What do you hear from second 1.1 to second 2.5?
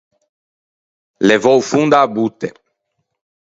Levâ o fondo a-a botte.